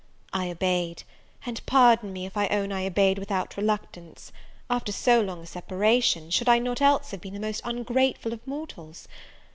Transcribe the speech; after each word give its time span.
I 0.33 0.49
obeyed, 0.49 1.03
and 1.45 1.63
pardon 1.67 2.11
me 2.11 2.25
if 2.25 2.35
I 2.35 2.47
own 2.47 2.71
I 2.71 2.87
obeyed 2.87 3.19
without 3.19 3.55
reluctance: 3.55 4.31
after 4.67 4.91
so 4.91 5.21
long 5.21 5.43
a 5.43 5.45
separation, 5.45 6.31
should 6.31 6.49
I 6.49 6.57
not 6.57 6.81
else 6.81 7.11
have 7.11 7.21
been 7.21 7.35
the 7.35 7.39
most 7.39 7.61
ungrateful 7.63 8.33
of 8.33 8.39
mortals? 8.47 9.07